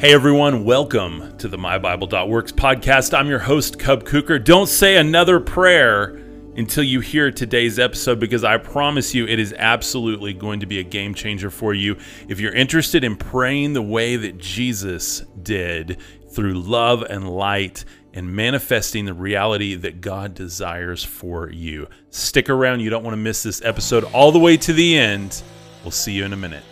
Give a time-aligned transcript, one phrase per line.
[0.00, 3.12] Hey everyone, welcome to the MyBible.works podcast.
[3.12, 4.42] I'm your host, Cub Kuker.
[4.42, 6.10] Don't say another prayer
[6.54, 10.78] until you hear today's episode because I promise you it is absolutely going to be
[10.78, 11.96] a game changer for you.
[12.28, 15.98] If you're interested in praying the way that Jesus did
[16.30, 22.82] through love and light and manifesting the reality that God desires for you, stick around.
[22.82, 25.42] You don't want to miss this episode all the way to the end.
[25.82, 26.62] We'll see you in a minute.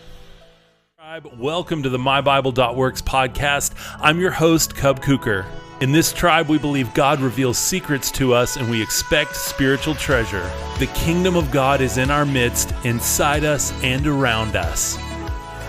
[1.24, 3.72] Welcome to the MyBible.works podcast.
[4.02, 5.46] I'm your host, Cub Kuker.
[5.80, 10.50] In this tribe, we believe God reveals secrets to us and we expect spiritual treasure.
[10.78, 14.98] The kingdom of God is in our midst, inside us, and around us.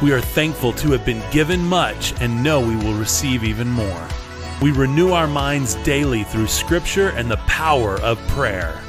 [0.01, 4.07] We are thankful to have been given much and know we will receive even more.
[4.61, 8.81] We renew our minds daily through scripture and the power of prayer.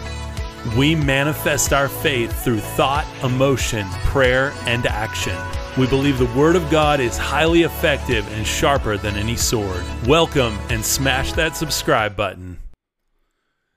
[0.77, 5.37] We manifest our faith through thought, emotion, prayer, and action.
[5.79, 9.85] We believe the Word of God is highly effective and sharper than any sword.
[10.09, 12.59] Welcome and smash that subscribe button.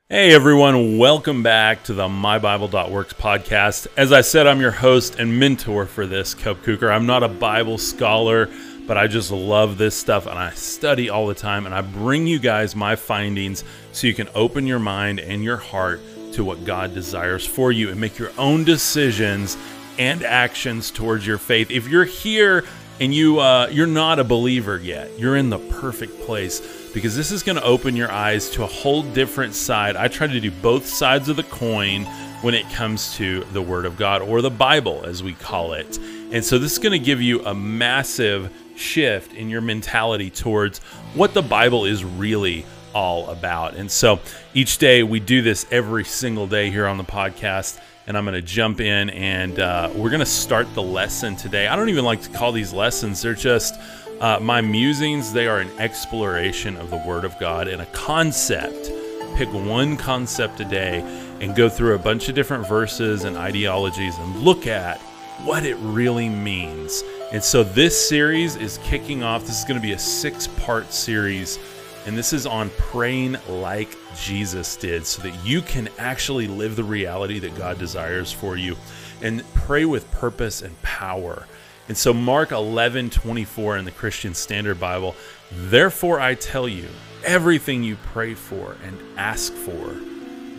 [0.09, 3.85] Hey everyone, welcome back to the MyBible.works podcast.
[3.97, 6.91] As I said, I'm your host and mentor for this, Cub Cooker.
[6.91, 8.49] I'm not a Bible scholar,
[8.87, 12.25] but I just love this stuff and I study all the time and I bring
[12.25, 16.01] you guys my findings so you can open your mind and your heart
[16.33, 19.55] to what God desires for you and make your own decisions
[20.01, 21.69] and actions towards your faith.
[21.69, 22.65] If you're here
[22.99, 27.29] and you uh, you're not a believer yet, you're in the perfect place because this
[27.31, 29.95] is going to open your eyes to a whole different side.
[29.95, 32.05] I try to do both sides of the coin
[32.41, 35.99] when it comes to the Word of God or the Bible, as we call it.
[36.31, 40.79] And so this is going to give you a massive shift in your mentality towards
[41.13, 43.75] what the Bible is really all about.
[43.75, 44.19] And so
[44.55, 47.79] each day we do this every single day here on the podcast.
[48.11, 51.67] And I'm going to jump in and uh, we're going to start the lesson today.
[51.67, 53.79] I don't even like to call these lessons, they're just
[54.19, 55.31] uh, my musings.
[55.31, 58.91] They are an exploration of the Word of God and a concept.
[59.37, 60.99] Pick one concept a day
[61.39, 64.99] and go through a bunch of different verses and ideologies and look at
[65.45, 67.05] what it really means.
[67.31, 69.43] And so this series is kicking off.
[69.43, 71.59] This is going to be a six part series
[72.05, 76.83] and this is on praying like Jesus did so that you can actually live the
[76.83, 78.75] reality that God desires for you
[79.21, 81.45] and pray with purpose and power.
[81.87, 85.15] And so, Mark 11 24 in the Christian Standard Bible,
[85.51, 86.87] therefore I tell you,
[87.23, 89.95] everything you pray for and ask for,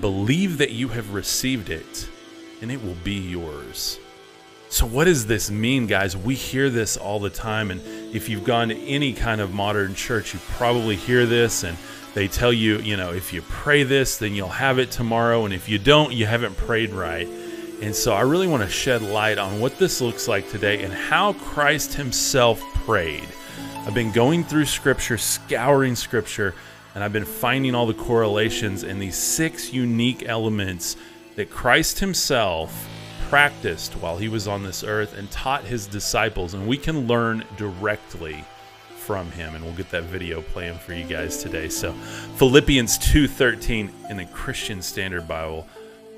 [0.00, 2.08] believe that you have received it,
[2.60, 3.98] and it will be yours.
[4.72, 6.16] So, what does this mean, guys?
[6.16, 7.70] We hear this all the time.
[7.70, 7.82] And
[8.16, 11.62] if you've gone to any kind of modern church, you probably hear this.
[11.62, 11.76] And
[12.14, 15.44] they tell you, you know, if you pray this, then you'll have it tomorrow.
[15.44, 17.28] And if you don't, you haven't prayed right.
[17.82, 20.94] And so, I really want to shed light on what this looks like today and
[20.94, 23.28] how Christ Himself prayed.
[23.86, 26.54] I've been going through Scripture, scouring Scripture,
[26.94, 30.96] and I've been finding all the correlations and these six unique elements
[31.36, 32.88] that Christ Himself
[33.32, 37.42] practiced while he was on this earth and taught his disciples, and we can learn
[37.56, 38.44] directly
[38.98, 39.54] from him.
[39.54, 41.70] And we'll get that video playing for you guys today.
[41.70, 41.94] So
[42.36, 45.66] philippians 2.13 in the christian standard bible.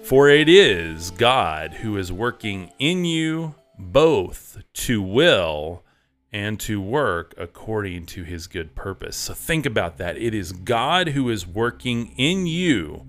[0.02, 5.84] For it is god who is working in you both to will
[6.32, 9.14] and to work according to his good purpose.
[9.14, 10.18] So think about that.
[10.18, 13.06] It is god who is working in you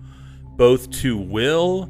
[0.55, 1.89] both to will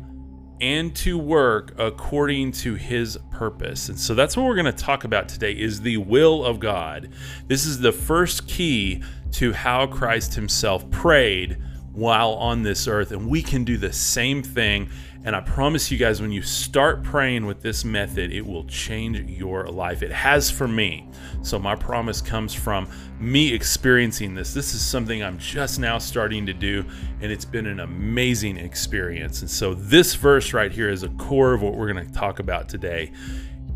[0.61, 3.89] and to work according to his purpose.
[3.89, 7.09] And so that's what we're going to talk about today is the will of God.
[7.47, 11.61] This is the first key to how Christ himself prayed
[11.91, 14.89] while on this earth and we can do the same thing
[15.25, 19.19] and I promise you guys, when you start praying with this method, it will change
[19.28, 20.03] your life.
[20.03, 21.09] It has for me.
[21.41, 22.88] So, my promise comes from
[23.19, 24.53] me experiencing this.
[24.53, 26.85] This is something I'm just now starting to do,
[27.22, 29.41] and it's been an amazing experience.
[29.41, 32.38] And so, this verse right here is a core of what we're going to talk
[32.38, 33.12] about today.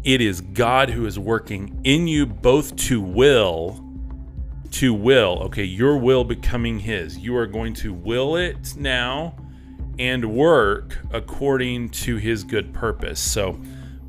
[0.04, 3.84] It is God who is working in you both to will
[4.72, 5.40] to will.
[5.46, 7.18] Okay, your will becoming His.
[7.18, 9.34] You are going to will it now
[9.99, 13.19] and work according to his good purpose.
[13.19, 13.59] So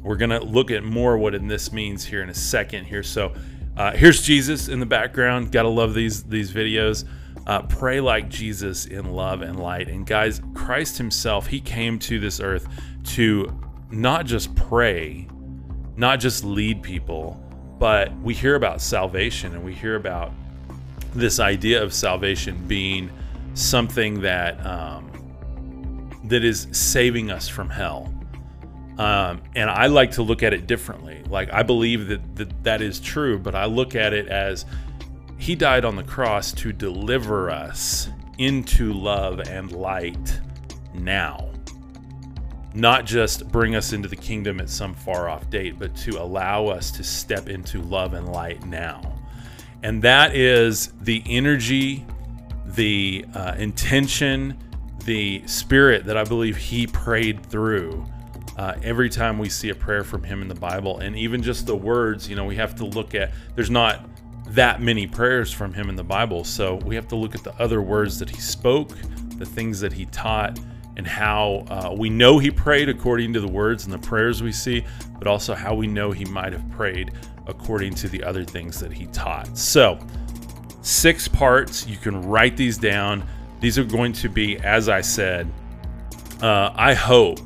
[0.03, 3.03] we're going to look at more what in this means here in a second here.
[3.03, 3.35] So
[3.77, 5.53] uh, here's Jesus in the background.
[5.53, 7.07] Got to love these these videos.
[7.47, 9.89] Uh, pray like Jesus in love and light.
[9.89, 12.69] And guys, Christ himself, he came to this earth
[13.05, 13.51] to
[13.91, 15.27] not just pray,
[15.97, 17.43] not just lead people,
[17.79, 20.33] but we hear about salvation and we hear about
[21.15, 23.11] this idea of salvation being
[23.55, 25.10] something that um,
[26.31, 28.13] that is saving us from hell.
[28.99, 31.23] Um, and I like to look at it differently.
[31.29, 34.65] Like I believe that, that that is true, but I look at it as
[35.39, 40.41] he died on the cross to deliver us into love and light
[40.95, 41.51] now.
[42.75, 46.67] Not just bring us into the kingdom at some far off date, but to allow
[46.67, 49.01] us to step into love and light now.
[49.83, 52.07] And that is the energy,
[52.67, 54.57] the uh, intention,
[55.05, 58.05] the spirit that I believe he prayed through
[58.57, 60.99] uh, every time we see a prayer from him in the Bible.
[60.99, 64.07] And even just the words, you know, we have to look at, there's not
[64.49, 66.45] that many prayers from him in the Bible.
[66.45, 68.91] So we have to look at the other words that he spoke,
[69.37, 70.59] the things that he taught,
[70.97, 74.53] and how uh, we know he prayed according to the words and the prayers we
[74.53, 74.85] see,
[75.19, 77.13] but also how we know he might have prayed
[77.47, 79.57] according to the other things that he taught.
[79.57, 79.99] So,
[80.83, 81.87] six parts.
[81.87, 83.27] You can write these down.
[83.61, 85.51] These are going to be, as I said,
[86.43, 87.41] uh, I hope,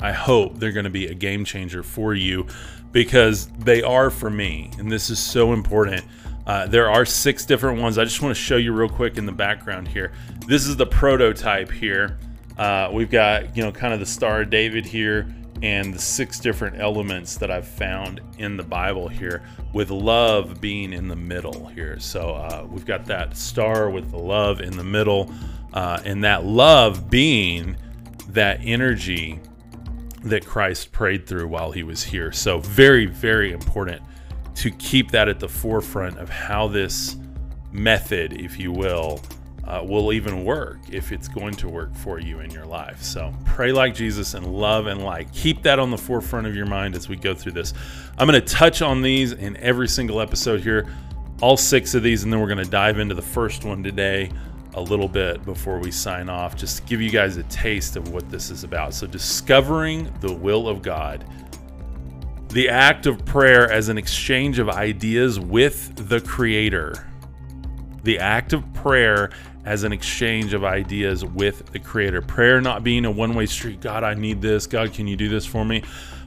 [0.00, 2.46] I hope they're going to be a game changer for you
[2.92, 4.70] because they are for me.
[4.78, 6.04] And this is so important.
[6.46, 7.96] Uh, there are six different ones.
[7.96, 10.12] I just want to show you real quick in the background here.
[10.46, 12.18] This is the prototype here.
[12.58, 15.26] Uh, we've got, you know, kind of the Star of David here
[15.64, 20.92] and the six different elements that I've found in the Bible here, with love being
[20.92, 21.98] in the middle here.
[21.98, 25.32] So uh, we've got that star with the love in the middle,
[25.72, 27.78] uh, and that love being
[28.28, 29.40] that energy
[30.24, 32.30] that Christ prayed through while he was here.
[32.30, 34.02] So, very, very important
[34.56, 37.16] to keep that at the forefront of how this
[37.72, 39.22] method, if you will,
[39.66, 43.02] uh, will even work if it's going to work for you in your life.
[43.02, 45.32] So pray like Jesus and love and light.
[45.32, 47.72] Keep that on the forefront of your mind as we go through this.
[48.18, 50.86] I'm going to touch on these in every single episode here,
[51.40, 54.30] all six of these, and then we're going to dive into the first one today
[54.74, 58.12] a little bit before we sign off, just to give you guys a taste of
[58.12, 58.92] what this is about.
[58.92, 61.24] So, discovering the will of God.
[62.48, 67.08] The act of prayer as an exchange of ideas with the Creator.
[68.02, 69.30] The act of prayer
[69.64, 72.22] as an exchange of ideas with the Creator.
[72.22, 73.80] Prayer not being a one way street.
[73.80, 74.66] God, I need this.
[74.66, 75.82] God, can you do this for me?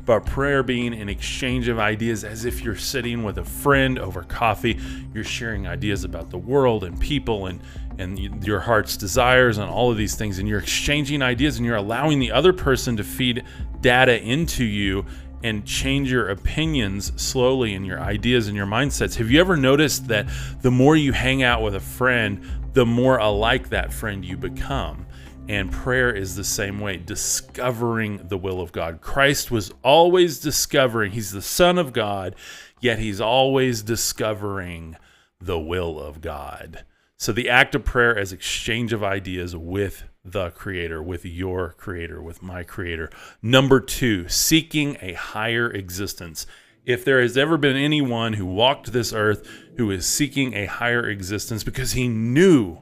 [0.06, 4.24] But prayer being an exchange of ideas as if you're sitting with a friend over
[4.24, 4.80] coffee.
[5.14, 7.60] You're sharing ideas about the world and people and,
[7.98, 8.18] and
[8.48, 10.40] your heart's desires and all of these things.
[10.40, 13.44] And you're exchanging ideas and you're allowing the other person to feed
[13.82, 15.06] data into you
[15.44, 19.16] and change your opinions slowly and your ideas and your mindsets.
[19.16, 20.28] Have you ever noticed that
[20.62, 22.44] the more you hang out with a friend,
[22.78, 25.08] the more alike that friend you become.
[25.50, 29.02] And prayer is the same way, discovering the will of God.
[29.02, 32.36] Christ was always discovering, He's the Son of God,
[32.80, 34.96] yet He's always discovering
[35.42, 36.84] the will of God.
[37.20, 42.22] So the act of prayer as exchange of ideas with the Creator, with your Creator,
[42.22, 43.10] with my Creator.
[43.42, 46.46] Number two, seeking a higher existence.
[46.86, 51.10] If there has ever been anyone who walked this earth who is seeking a higher
[51.10, 52.82] existence because he knew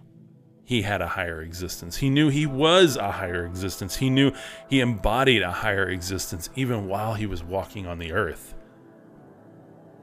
[0.66, 1.98] he had a higher existence.
[1.98, 3.96] He knew he was a higher existence.
[3.96, 4.32] He knew
[4.70, 8.54] he embodied a higher existence even while he was walking on the earth.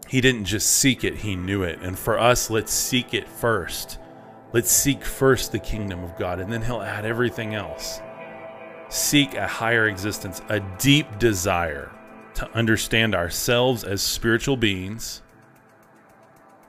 [0.09, 1.81] He didn't just seek it, he knew it.
[1.83, 3.99] And for us, let's seek it first.
[4.53, 8.01] Let's seek first the kingdom of God, and then he'll add everything else.
[8.89, 11.91] Seek a higher existence, a deep desire
[12.35, 15.23] to understand ourselves as spiritual beings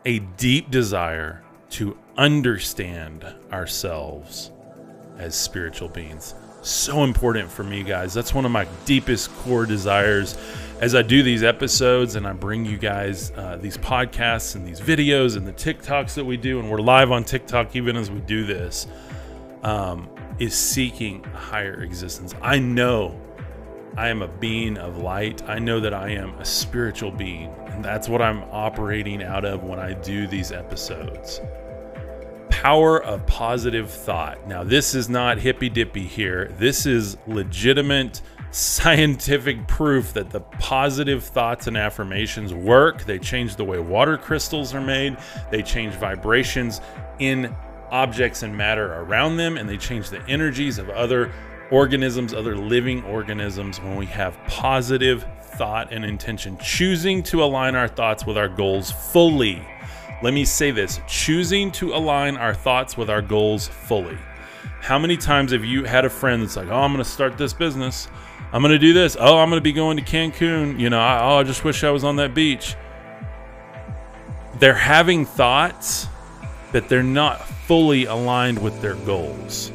[0.05, 4.51] a deep desire to understand ourselves
[5.17, 6.35] as spiritual beings.
[6.63, 8.13] So important for me, guys.
[8.13, 10.37] That's one of my deepest core desires
[10.79, 14.79] as I do these episodes and I bring you guys uh, these podcasts and these
[14.79, 18.21] videos and the TikToks that we do, and we're live on TikTok even as we
[18.21, 18.87] do this,
[19.63, 22.33] um, is seeking a higher existence.
[22.41, 23.19] I know
[23.97, 25.43] I am a being of light.
[25.49, 29.63] I know that I am a spiritual being, and that's what I'm operating out of
[29.63, 31.41] when I do these episodes.
[32.63, 34.47] Power of positive thought.
[34.47, 36.49] Now, this is not hippy dippy here.
[36.57, 43.03] This is legitimate scientific proof that the positive thoughts and affirmations work.
[43.03, 45.17] They change the way water crystals are made,
[45.51, 46.79] they change vibrations
[47.19, 47.53] in
[47.91, 51.33] objects and matter around them, and they change the energies of other
[51.69, 55.25] organisms, other living organisms, when we have positive
[55.57, 59.67] thought and intention, choosing to align our thoughts with our goals fully.
[60.23, 64.17] Let me say this choosing to align our thoughts with our goals fully.
[64.79, 67.37] How many times have you had a friend that's like, oh, I'm going to start
[67.37, 68.07] this business?
[68.53, 69.17] I'm going to do this.
[69.19, 70.79] Oh, I'm going to be going to Cancun.
[70.79, 72.77] You know, I, oh, I just wish I was on that beach.
[74.59, 76.07] They're having thoughts,
[76.71, 79.73] but they're not fully aligned with their goals.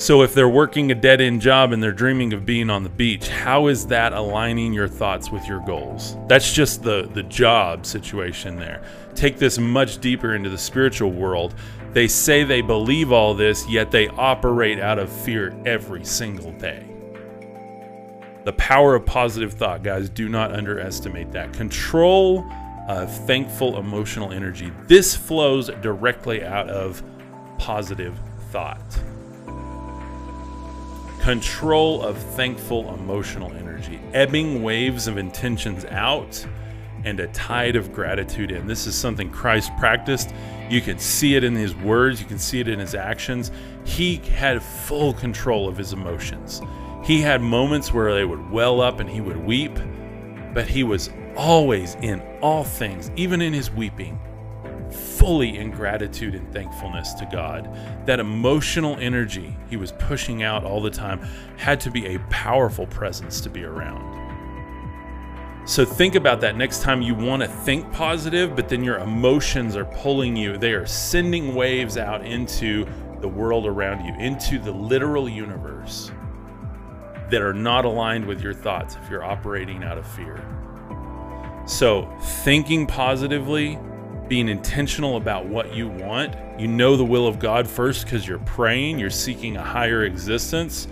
[0.00, 2.88] So if they're working a dead end job and they're dreaming of being on the
[2.88, 6.16] beach, how is that aligning your thoughts with your goals?
[6.26, 8.82] That's just the the job situation there.
[9.14, 11.54] Take this much deeper into the spiritual world.
[11.92, 16.86] They say they believe all this, yet they operate out of fear every single day.
[18.44, 21.52] The power of positive thought, guys, do not underestimate that.
[21.52, 22.50] Control
[22.88, 24.72] of thankful emotional energy.
[24.86, 27.02] This flows directly out of
[27.58, 28.18] positive
[28.50, 28.98] thought
[31.30, 36.44] control of thankful emotional energy, ebbing waves of intentions out,
[37.04, 38.66] and a tide of gratitude in.
[38.66, 40.34] This is something Christ practiced.
[40.68, 43.52] You can see it in his words, you can see it in his actions.
[43.84, 46.62] He had full control of his emotions.
[47.04, 49.78] He had moments where they would well up and he would weep,
[50.52, 54.18] but he was always in all things, even in his weeping,
[55.20, 57.68] fully in gratitude and thankfulness to God.
[58.06, 61.20] That emotional energy he was pushing out all the time
[61.58, 64.00] had to be a powerful presence to be around.
[65.68, 69.76] So think about that next time you want to think positive, but then your emotions
[69.76, 70.56] are pulling you.
[70.56, 72.86] They are sending waves out into
[73.20, 76.10] the world around you, into the literal universe
[77.28, 80.42] that are not aligned with your thoughts if you're operating out of fear.
[81.66, 82.10] So,
[82.42, 83.78] thinking positively
[84.30, 86.36] being intentional about what you want.
[86.56, 90.86] You know the will of God first because you're praying, you're seeking a higher existence.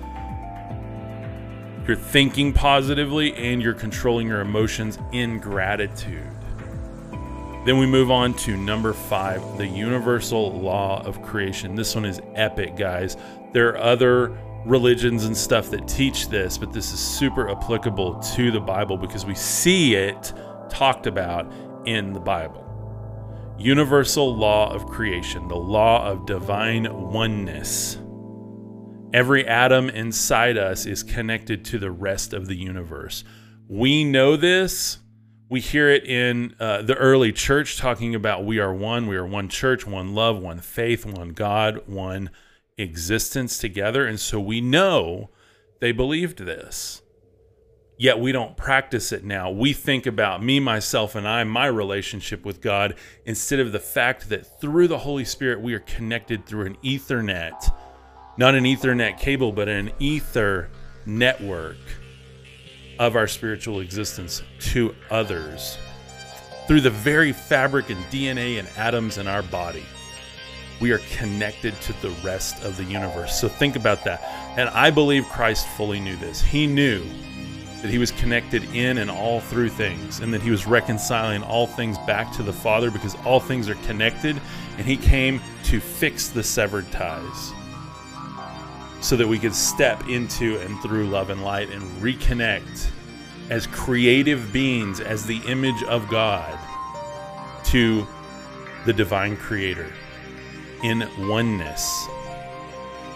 [1.86, 6.26] You're thinking positively and you're controlling your emotions in gratitude.
[7.64, 11.76] Then we move on to number five, the universal law of creation.
[11.76, 13.16] This one is epic, guys.
[13.52, 18.50] There are other religions and stuff that teach this, but this is super applicable to
[18.50, 20.32] the Bible because we see it
[20.68, 21.50] talked about
[21.86, 22.67] in the Bible
[23.58, 27.98] universal law of creation, the law of divine oneness.
[29.12, 33.24] Every atom inside us is connected to the rest of the universe.
[33.66, 34.98] We know this.
[35.48, 39.26] We hear it in uh, the early church talking about we are one, we are
[39.26, 42.30] one church, one love, one faith, one God, one
[42.76, 44.06] existence together.
[44.06, 45.30] And so we know
[45.80, 47.02] they believed this
[47.98, 49.50] yet we don't practice it now.
[49.50, 52.94] We think about me, myself, and I, my relationship with God,
[53.26, 57.74] instead of the fact that through the Holy Spirit we are connected through an Ethernet,
[58.38, 60.70] not an Ethernet cable, but an Ether
[61.04, 61.76] network
[63.00, 65.76] of our spiritual existence to others
[66.66, 69.84] through the very fabric and DNA and atoms in our body.
[70.80, 73.40] We are connected to the rest of the universe.
[73.40, 74.22] So think about that.
[74.56, 76.40] And I believe Christ fully knew this.
[76.40, 77.02] He knew
[77.82, 81.66] that he was connected in and all through things, and that he was reconciling all
[81.66, 84.40] things back to the Father because all things are connected,
[84.76, 87.52] and he came to fix the severed ties
[89.00, 92.90] so that we could step into and through love and light and reconnect
[93.50, 96.58] as creative beings, as the image of God,
[97.64, 98.06] to
[98.86, 99.92] the divine creator
[100.82, 102.06] in oneness.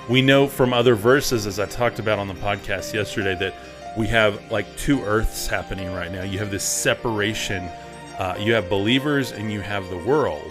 [0.09, 3.55] We know from other verses, as I talked about on the podcast yesterday, that
[3.97, 6.23] we have like two earths happening right now.
[6.23, 7.69] You have this separation.
[8.19, 10.51] Uh, you have believers and you have the world.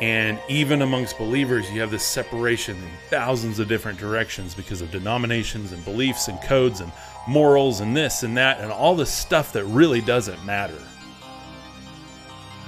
[0.00, 4.90] And even amongst believers, you have this separation in thousands of different directions because of
[4.90, 6.90] denominations and beliefs and codes and
[7.28, 10.78] morals and this and that and all the stuff that really doesn't matter.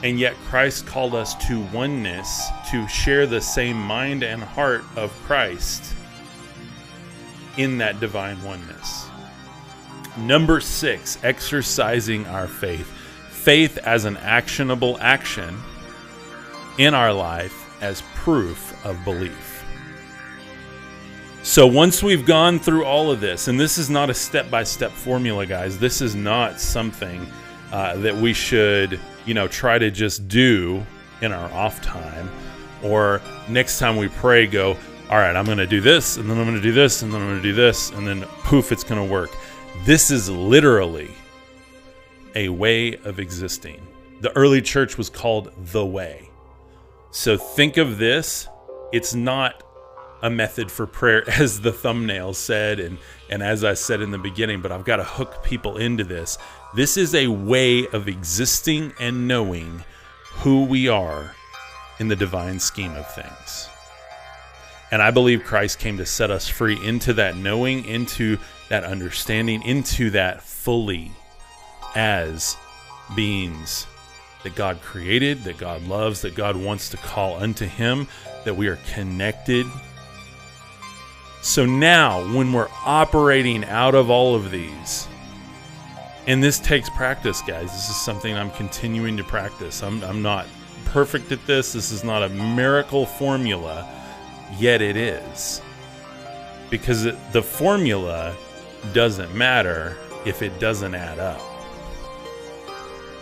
[0.03, 5.11] And yet, Christ called us to oneness, to share the same mind and heart of
[5.25, 5.95] Christ
[7.57, 9.09] in that divine oneness.
[10.18, 12.87] Number six, exercising our faith.
[13.30, 15.56] Faith as an actionable action
[16.78, 19.64] in our life as proof of belief.
[21.42, 24.64] So once we've gone through all of this, and this is not a step by
[24.64, 27.26] step formula, guys, this is not something
[27.70, 30.85] uh, that we should, you know, try to just do
[31.23, 32.28] in our off time
[32.82, 34.76] or next time we pray, go,
[35.11, 37.12] all right, I'm going to do this, and then I'm going to do this, and
[37.12, 39.30] then I'm going to do this, and then poof, it's going to work.
[39.85, 41.11] This is literally
[42.35, 43.80] a way of existing.
[44.21, 46.28] The early church was called the way.
[47.11, 48.49] So think of this.
[48.92, 49.62] It's not
[50.23, 52.99] a method for prayer, as the thumbnail said, and,
[53.30, 56.38] and as I said in the beginning, but I've got to hook people into this.
[56.75, 59.85] This is a way of existing and knowing
[60.33, 61.35] who we are
[61.99, 63.68] in the divine scheme of things.
[64.90, 68.38] And I believe Christ came to set us free into that knowing, into
[68.69, 71.12] that understanding, into that fully
[71.97, 72.57] as
[73.16, 73.87] beings
[74.45, 78.07] that God created, that God loves, that God wants to call unto Him,
[78.45, 79.66] that we are connected
[81.43, 85.07] So now, when we're operating out of all of these,
[86.26, 87.71] and this takes practice, guys.
[87.73, 89.83] This is something I'm continuing to practice.
[89.83, 90.47] I'm, I'm not
[90.87, 91.73] perfect at this.
[91.73, 93.88] This is not a miracle formula,
[94.59, 95.61] yet it is.
[96.71, 98.35] Because it, the formula
[98.93, 101.41] doesn't matter if it doesn't add up.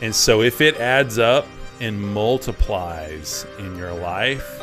[0.03, 1.47] And so if it adds up
[1.81, 4.61] and multiplies in your life,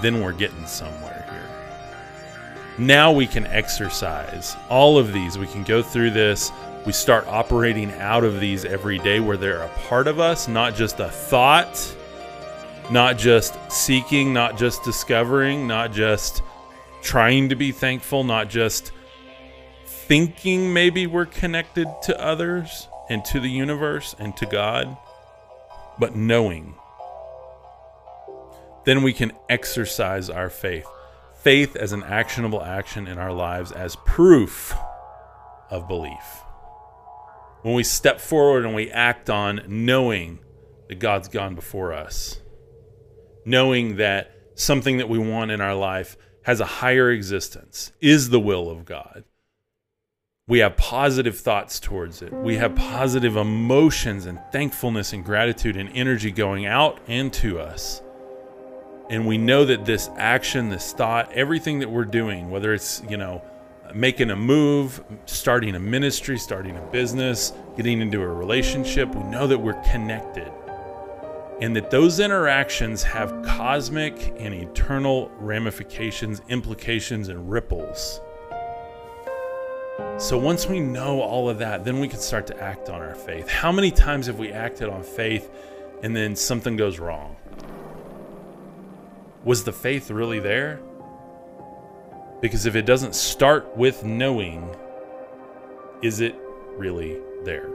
[0.00, 2.86] then we're getting somewhere here.
[2.86, 5.38] Now we can exercise all of these.
[5.38, 6.50] We can go through this
[6.84, 10.74] we start operating out of these every day where they're a part of us, not
[10.74, 11.96] just a thought,
[12.90, 16.42] not just seeking, not just discovering, not just
[17.02, 18.92] trying to be thankful, not just
[19.86, 24.96] thinking maybe we're connected to others and to the universe and to God,
[25.98, 26.74] but knowing.
[28.84, 30.86] Then we can exercise our faith.
[31.42, 34.74] Faith as an actionable action in our lives as proof
[35.70, 36.44] of belief
[37.64, 40.38] when we step forward and we act on knowing
[40.88, 42.42] that God's gone before us,
[43.44, 48.40] knowing that something that we want in our life has a higher existence, is the
[48.40, 49.24] will of God.
[50.46, 52.30] We have positive thoughts towards it.
[52.30, 58.02] We have positive emotions and thankfulness and gratitude and energy going out and to us.
[59.08, 63.16] And we know that this action, this thought, everything that we're doing, whether it's, you
[63.16, 63.42] know,
[63.94, 69.46] making a move, starting a ministry, starting a business, getting into a relationship, we know
[69.46, 70.50] that we're connected.
[71.60, 78.20] And that those interactions have cosmic and eternal ramifications, implications, and ripples.
[80.18, 83.14] So once we know all of that, then we can start to act on our
[83.14, 83.48] faith.
[83.48, 85.50] How many times have we acted on faith
[86.02, 87.36] and then something goes wrong?
[89.44, 90.80] Was the faith really there?
[92.40, 94.76] Because if it doesn't start with knowing,
[96.02, 96.34] is it
[96.76, 97.70] really there?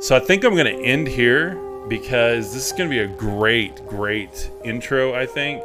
[0.00, 3.08] So I think I'm going to end here because this is going to be a
[3.08, 5.62] great, great intro, I think.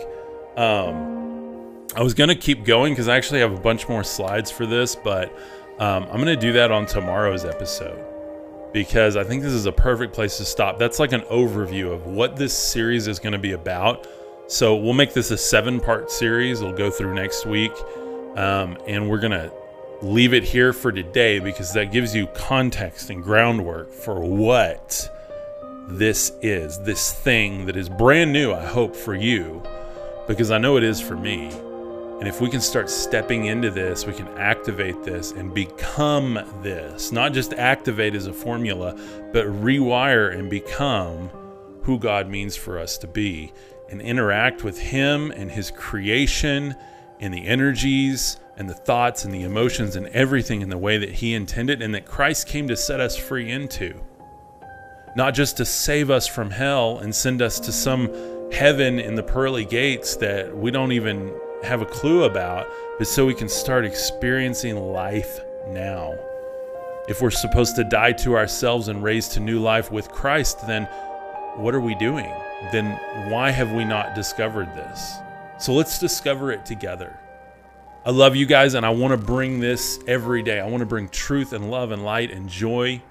[0.57, 4.51] Um, I was going to keep going because I actually have a bunch more slides
[4.51, 5.31] for this, but
[5.79, 8.03] um, I'm going to do that on tomorrow's episode
[8.73, 10.77] because I think this is a perfect place to stop.
[10.77, 14.07] That's like an overview of what this series is going to be about.
[14.47, 16.61] So we'll make this a seven part series.
[16.61, 17.71] It'll go through next week.
[18.35, 19.51] Um, and we're going to
[20.01, 25.09] leave it here for today because that gives you context and groundwork for what
[25.87, 29.61] this is this thing that is brand new, I hope, for you,
[30.27, 31.49] because I know it is for me.
[32.19, 37.11] And if we can start stepping into this, we can activate this and become this.
[37.11, 38.95] Not just activate as a formula,
[39.33, 41.29] but rewire and become
[41.83, 43.51] who God means for us to be
[43.89, 46.73] and interact with Him and His creation
[47.19, 51.11] and the energies and the thoughts and the emotions and everything in the way that
[51.11, 54.04] He intended and that Christ came to set us free into.
[55.15, 58.09] Not just to save us from hell and send us to some
[58.51, 63.25] heaven in the pearly gates that we don't even have a clue about, but so
[63.25, 66.13] we can start experiencing life now.
[67.07, 70.85] If we're supposed to die to ourselves and raise to new life with Christ, then
[71.55, 72.31] what are we doing?
[72.71, 72.99] then
[73.29, 75.15] why have we not discovered this?
[75.57, 77.17] So let's discover it together.
[78.05, 80.59] I love you guys, and I want to bring this every day.
[80.59, 83.01] I want to bring truth and love and light and joy.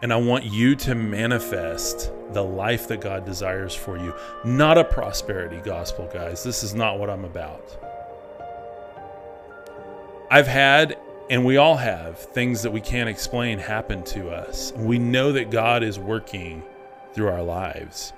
[0.00, 4.84] And I want you to manifest the life that God desires for you, not a
[4.84, 6.44] prosperity gospel, guys.
[6.44, 7.76] This is not what I'm about.
[10.30, 10.98] I've had,
[11.30, 14.72] and we all have, things that we can't explain happen to us.
[14.76, 16.62] We know that God is working
[17.12, 18.12] through our lives.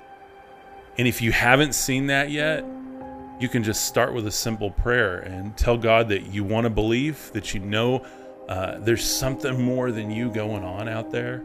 [0.99, 2.63] And if you haven't seen that yet,
[3.39, 6.69] you can just start with a simple prayer and tell God that you want to
[6.69, 8.05] believe, that you know
[8.47, 11.43] uh, there's something more than you going on out there,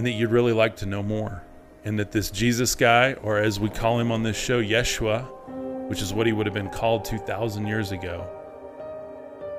[0.00, 1.42] and that you'd really like to know more.
[1.84, 5.28] And that this Jesus guy, or as we call him on this show, Yeshua,
[5.90, 8.26] which is what he would have been called 2,000 years ago,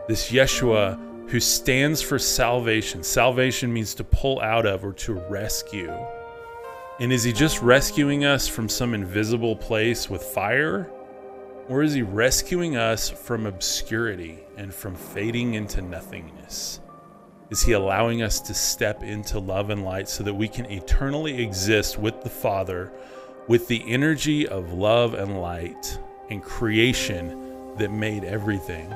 [0.07, 3.03] this Yeshua who stands for salvation.
[3.03, 5.95] Salvation means to pull out of or to rescue.
[6.99, 10.89] And is he just rescuing us from some invisible place with fire?
[11.69, 16.79] Or is he rescuing us from obscurity and from fading into nothingness?
[17.51, 21.43] Is he allowing us to step into love and light so that we can eternally
[21.43, 22.91] exist with the Father
[23.47, 28.89] with the energy of love and light and creation that made everything?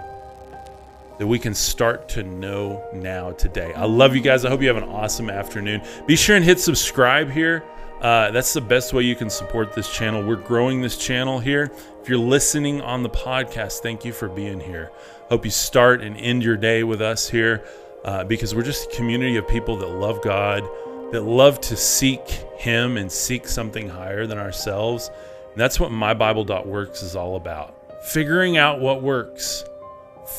[1.20, 3.74] That we can start to know now today.
[3.74, 4.46] I love you guys.
[4.46, 5.82] I hope you have an awesome afternoon.
[6.08, 7.64] Be sure and hit subscribe here
[8.02, 10.22] Uh, that's the best way you can support this channel.
[10.22, 11.72] We're growing this channel here.
[12.02, 14.92] If you're listening on the podcast, thank you for being here.
[15.30, 17.64] Hope you start and end your day with us here
[18.06, 20.64] uh, because we're just a community of people that love God,
[21.12, 22.26] that love to seek
[22.58, 25.12] Him and seek something higher than ourselves.
[25.52, 27.76] And that's what mybible.works is all about.
[28.06, 29.66] Figuring out what works,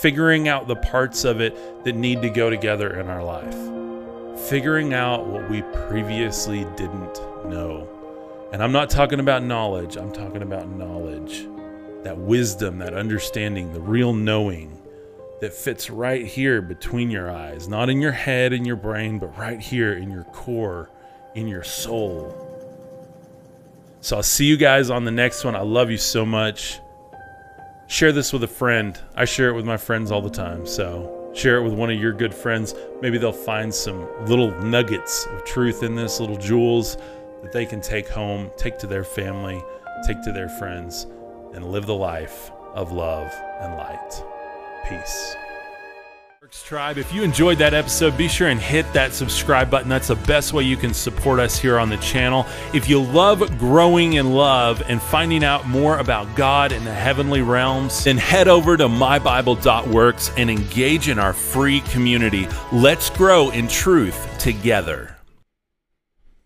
[0.01, 3.77] figuring out the parts of it that need to go together in our life
[4.37, 7.15] figuring out what we previously didn't
[7.49, 7.89] know.
[8.53, 11.49] And I'm not talking about knowledge, I'm talking about knowledge.
[12.05, 14.81] That wisdom, that understanding, the real knowing
[15.41, 19.37] that fits right here between your eyes, not in your head and your brain, but
[19.37, 20.91] right here in your core,
[21.35, 22.43] in your soul.
[24.01, 25.55] So I'll see you guys on the next one.
[25.55, 26.81] I love you so much.
[27.89, 28.99] Share this with a friend.
[29.15, 30.67] I share it with my friends all the time.
[30.67, 32.75] So share it with one of your good friends.
[33.03, 36.97] Maybe they'll find some little nuggets of truth in this, little jewels
[37.43, 39.63] that they can take home, take to their family,
[40.07, 41.07] take to their friends,
[41.53, 44.23] and live the life of love and light.
[44.89, 45.37] Peace.
[46.65, 49.89] Tribe, if you enjoyed that episode, be sure and hit that subscribe button.
[49.89, 52.47] That's the best way you can support us here on the channel.
[52.73, 57.43] If you love growing in love and finding out more about God and the heavenly
[57.43, 62.49] realms, then head over to mybible.works and engage in our free community.
[62.73, 65.16] Let's grow in truth together.